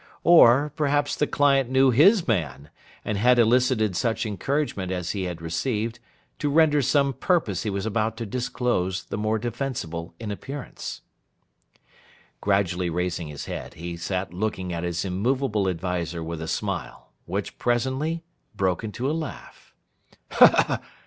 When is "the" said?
1.15-1.27, 9.03-9.17